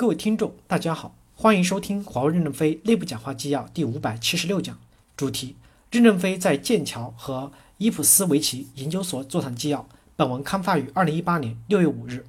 [0.00, 4.78] 各位听众，大家好，欢迎收听华为任正非内部讲话纪要第五百七十六讲，
[5.16, 5.56] 主题：
[5.90, 9.88] 任正非在剑桥和伊普斯维奇研究所座谈纪要。
[10.14, 12.24] 本文刊发于二零一八年六月五日。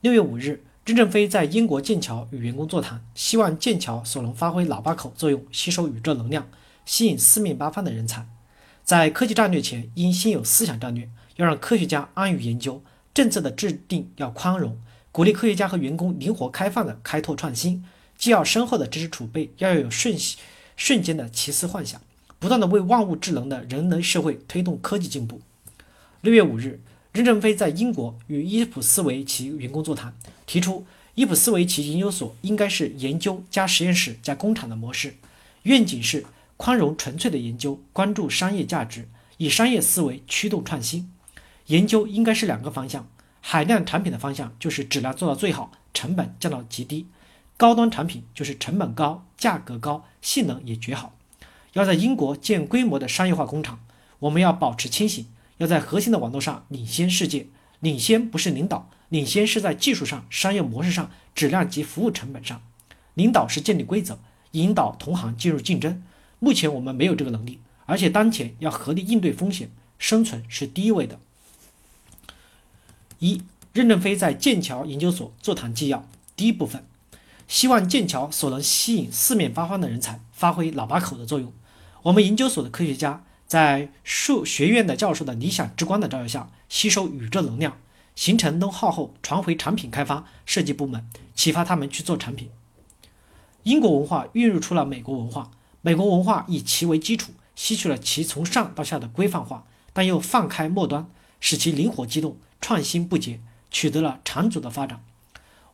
[0.00, 6.48] 六月五日，任正非在英国剑桥与员工座谈，希望剑桥所能发挥喇叭口作用，吸收宇宙能量，
[6.86, 8.26] 吸引四面八方的人才。
[8.82, 12.82] 在科技战略前，应先有思想战略，要让科学家安于研究，
[13.12, 14.78] 政策的制定要宽容。
[15.12, 17.84] 鼓励科学家和员工灵活开放的开拓创新，
[18.16, 20.38] 既要深厚的知识储备，要有瞬息
[20.76, 22.00] 瞬间的奇思幻想，
[22.38, 25.40] 不断的为万物智能的人类社会推动科技进步。
[26.20, 26.80] 六月五日，
[27.12, 30.14] 任正非在英国与伊普斯维奇员工座谈，
[30.46, 35.16] 提出伊普斯维奇研究所应该是研究加实验室加工厂的模式，
[35.64, 36.24] 愿景是
[36.56, 41.10] 宽容纯粹的研究，关注商业价值，以商业思维驱动创新。
[41.66, 43.08] 研究应该是两个方向。
[43.40, 47.06] 海量产品的方向就是质量做到最好，成本降到极低；
[47.56, 51.14] 高端产品就是成本高、价格高、性能也绝好。
[51.72, 53.80] 要在英国建规模的商业化工厂，
[54.18, 55.26] 我们要保持清醒，
[55.58, 57.46] 要在核心的网络上领先世界。
[57.80, 62.60] 领先不是领导，领先是在技术上、商业模式上、质量及服务成本上。
[63.14, 64.18] 领导是建立规则，
[64.50, 66.02] 引导同行进入竞争。
[66.38, 71.18] 目前我们没有这个能力，而且当前要合力应对风险，生存是第一位的。
[73.20, 76.84] 一任正非在剑桥研究所座谈纪要第一部分，
[77.46, 81.52] 希望剑桥所能吸引四面八方的人才，发挥喇叭口的作用。
[82.02, 87.76] 我们研究所的科学家在数学院的教授的理想之光的照耀下，吸收宇宙能量，
[88.16, 92.48] 形成 know how 后传回产品开发设计部门，启发他们去做产品。
[93.64, 95.50] 英国文化孕育出了美国文化，
[95.82, 101.06] 美国文化以其为基础，吸取了其从上到下的规范化，但又放开末端，
[101.38, 102.38] 使其灵活机动。
[102.60, 105.02] 创新不竭，取得了长足的发展。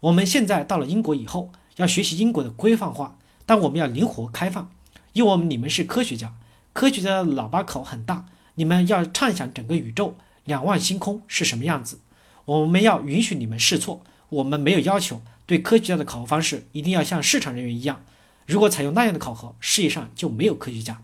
[0.00, 4.70] 我们现在到了英国以后，要学习英国的规范化，但我们要灵活开放，
[5.12, 6.34] 因为我们你们是科学家，
[6.72, 12.00] 科学家的喇叭口很大，你们要畅想整个宇宙、两万星空是什么样子。
[12.44, 18.04] 我们要允许你们试错，我们没有要求对科学家的考核方式一定要像市场人员一样。
[18.46, 21.02] 如果采用那样的考核，世界上就没有科学家。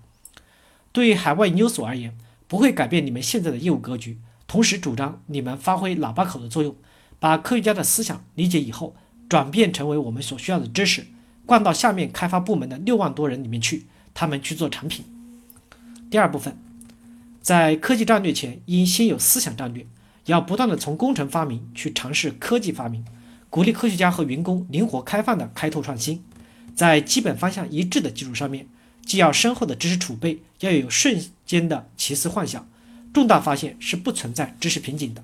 [0.92, 2.16] 对于海外研究所而言，
[2.46, 4.18] 不会改变你们现在的业务格局。
[4.46, 6.76] 同时主张你们发挥喇叭口的作用，
[7.18, 8.94] 把科学家的思想理解以后，
[9.28, 11.06] 转变成为我们所需要的知识，
[11.46, 15.04] 灌到下面开发部门的六万多人里面去，他们去做产品。
[16.10, 16.56] 第二部分，
[17.40, 19.86] 在科技战略前，应先有思想战略，
[20.26, 23.04] 要不断的从工程发明去尝试科技发明，
[23.48, 26.22] 鼓励科学家和员工灵活开放的开拓创新，
[26.74, 28.66] 在基本方向一致的基础上面，
[29.06, 32.68] 既要深厚的知识储备，要有瞬间的奇思幻想。
[33.12, 35.22] 重大发现是不存在知识瓶颈的。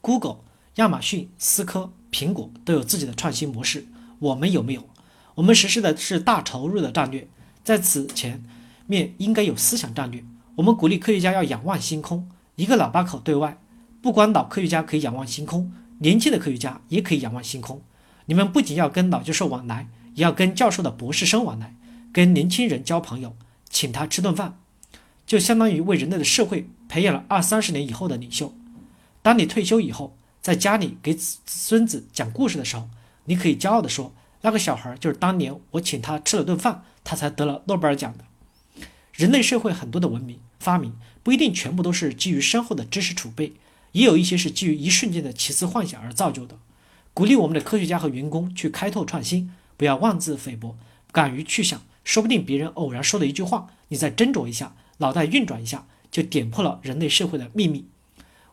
[0.00, 0.38] Google、
[0.76, 3.86] 亚马逊、思科、苹果都有自己的创新模式，
[4.18, 4.88] 我们有没有？
[5.36, 7.26] 我们实施的是大投入的战略，
[7.64, 8.42] 在此前
[8.86, 10.22] 面应该有思想战略。
[10.56, 13.58] 我们鼓励科学家要仰望星空，一个喇叭口对外，
[14.02, 17.80] 不光老科学家可以仰望星空，年轻的科学家也可以仰望星空。
[18.26, 21.74] 你们不仅要跟老教授往来，也要跟教授的博士生往来，
[22.12, 23.34] 跟年轻人交朋友，
[23.70, 24.58] 请他吃顿饭。
[25.32, 28.54] 就相当于为人类的社会培养了二三十年以后的领袖。
[29.22, 32.90] 当你退休以后，在家里给子孙子讲故事的时候，
[33.24, 34.12] 你可以骄傲地说
[34.42, 38.24] ：“那个小孩就是当年我请他吃了顿饭，他才得了诺贝尔奖的。”
[39.14, 43.54] 人类社会很多的文明发明不一定全部都是基于深厚的知识储备，
[43.92, 46.58] 也有一些是基于一瞬间的奇思幻想而造就的。
[47.14, 50.76] 鼓励我们的科学家和员工去开拓创新，不要妄自菲薄，
[51.10, 54.76] 敢于去想，说不定别人偶然说的一句话，你再斟酌一下。
[55.02, 57.84] 脑袋运转一下，就点破了人类社会的秘密。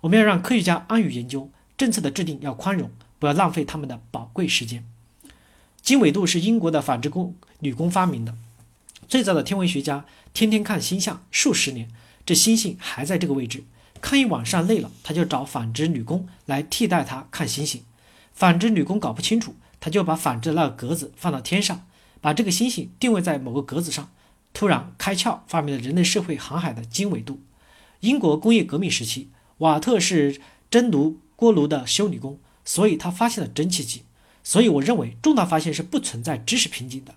[0.01, 2.89] 我们要让科学家安于研究，政策的制定要宽容，
[3.19, 4.83] 不要浪费他们的宝贵时间。
[5.81, 8.35] 经纬度是英国的纺织工女工发明的，
[9.07, 11.89] 最早的天文学家天天看星象，数十年，
[12.25, 13.63] 这星星还在这个位置。
[14.01, 17.83] 看一晚上累了，他就找纺织女工来替代他看星星。
[18.33, 21.85] 纺织女工搞不清楚，他就把纺织的那个格子放到天上，
[22.21, 24.09] 把这个星星定位在某个格子上。
[24.53, 27.41] 突然开窍，发明了人类社会航海的经纬度。
[28.01, 29.29] 英国工业革命时期，
[29.59, 34.03] 瓦特是蒸炉锅炉的修理工，所以他发现了蒸汽机。
[34.43, 37.15] 所以我认为重大发现是不存在知识瓶颈的。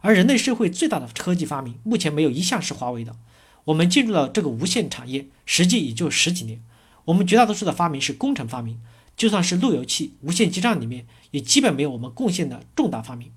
[0.00, 3.16] 而人类社会最大的科技发明，目前没有一项是华为的。
[3.64, 6.62] 我们进入了这个无线产业，实际也就十几年。
[7.06, 8.80] 我们绝大多数的发明是工程发明，
[9.16, 13.32] 就算是路由器、无线基站里面，也基本没有我们贡献的重大发明。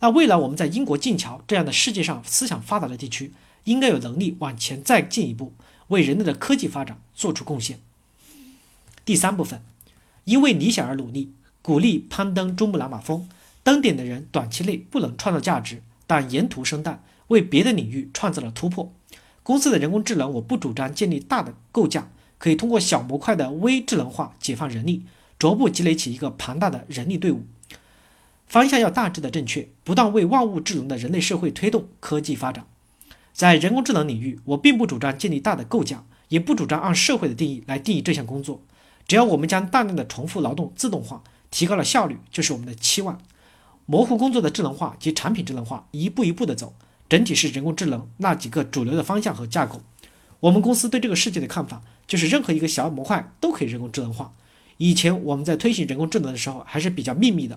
[0.00, 3.32] 那未来我们在英国剑桥这样的世界上思想发达的地区，
[3.64, 5.52] 应该有能力往前再进一步，
[5.88, 7.78] 为人类的科技发展做出贡献。
[9.04, 9.60] 第三部分，
[10.24, 13.28] 因为理想而努力，鼓励攀登珠穆朗玛峰，
[13.62, 18.90] 登顶的人短期内不能创造价值，但沿途生蛋，为别的领域创造了突破。
[19.42, 25.04] 公司的人工智能，我不主张建立大的构架，可以通过小模块的微智能化解放人力，
[25.38, 27.44] 逐步积累起一个庞大的人力队伍。
[28.50, 32.66] 方向要大致的正确，不断为万物智能的人类社会推动科技发展。
[33.32, 38.60] 在人工智能领域，我并不主张建立大的构架，也不主张按社会的定义来定义这项工作。
[39.06, 43.20] 只要我们将大量的重复劳动自动化，提高了效率，就是我们的期望。
[43.86, 46.74] 模糊工作的智能化及产品智能化，一步一步的走，
[47.08, 49.80] 整体是人工智能那几个主流的方向和架构。
[50.40, 54.32] 我们公司对这个世界的看法，就是任何一个小模块都可以人工智能化。
[54.78, 57.56] 以前我们在推行人工智能的时候，还是比较秘密的。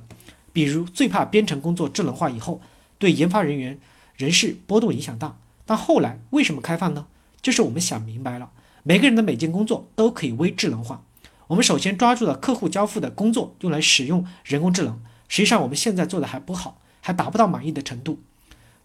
[0.53, 2.61] 比如最怕编程工作智能化以后，
[2.97, 3.77] 对研发人员
[4.15, 5.37] 人事波动影响大。
[5.65, 7.07] 但后来为什么开放呢？
[7.41, 8.51] 就是我们想明白了，
[8.83, 11.03] 每个人的每件工作都可以微智能化。
[11.47, 18.19] 我们首先抓住了客户交付的工作用来使用人工智能，实际上我们现在做的还不好，还达不到满意的程度。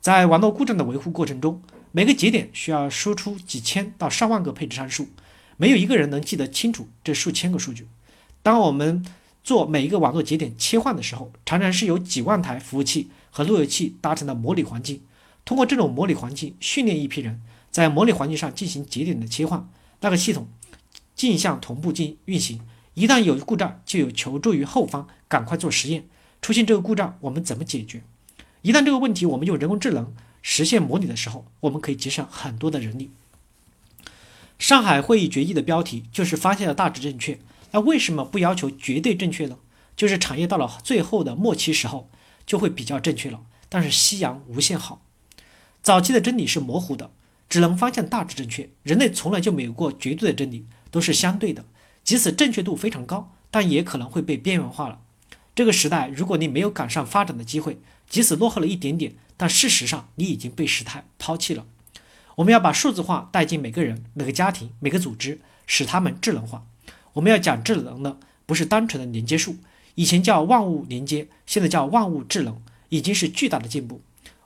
[0.01, 1.63] 在网络故障的维护过程中，
[1.93, 5.09] 每个节点需要输出几千到上万个配置参数，
[5.57, 7.87] 没有一个人能记得清楚这数千个数据。
[8.43, 9.05] 当我们
[9.43, 15.01] 做每一个网络节点切换的时候，常常是由几万台服务器和路由器搭成的模拟环境。
[15.45, 17.41] 通过这种模拟环境训练一批人，
[17.71, 19.69] 在模拟环境上进行节点的切换，
[20.01, 20.47] 那个系统
[21.15, 22.61] 镜像同步进运行。
[22.95, 26.05] 一旦有故障，就有求助于后方，赶快做实验。
[26.43, 28.03] 出现这个故障，我们怎么解决？
[28.63, 30.13] 一旦这个问题我们用人工智能
[30.43, 33.11] 实现模拟的时候，我们可以节省很多的人力。
[34.59, 37.39] 上海会议决议的标题就是发现了大致正确。
[37.71, 39.59] 那为什么不要求绝对正确呢？
[39.97, 42.09] 就是产业到了最后的末期时候，
[42.47, 43.43] 就会比较正确了。
[43.69, 45.03] 但是夕阳无限好，
[45.83, 47.11] 早期的真理是模糊的，
[47.49, 48.71] 只能方向大致正确。
[48.83, 51.65] 人类从来就没有过绝对的真理，都是相对的。
[52.05, 55.01] 即使正确度非常高，但也可能会被边缘化了。
[55.55, 61.67] 这个时代，如果你没有赶上发展的机会，即使落后了一点点，但事实上你已经被时代抛弃了。
[62.37, 66.65] 我们要把数字化带进每个人、每个家庭、每个组织，使他们智能化。
[67.15, 69.57] 我们要讲智能的，不是单纯的连接数，
[69.95, 74.01] 以前叫万物连接，现在叫万物智能，已经是巨大的进步。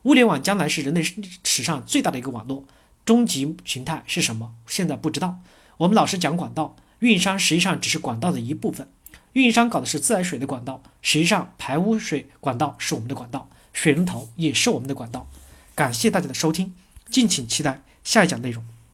[0.05, 1.03] 物联网将来是人类
[1.45, 2.65] 史上最大的一个网络，
[3.05, 4.55] 终极形态是什么？
[4.67, 5.39] 现在不知道。
[5.77, 8.89] 我们老是讲管道，运营商实际上只是管道的一部分。
[9.35, 15.29] 运营商搞的是自来水的管道，实际上排污水管道是我们的管道，水龙头也是我们的管道。
[15.75, 16.75] 感谢大家的收听，
[17.09, 18.65] 敬请期待下一讲内容。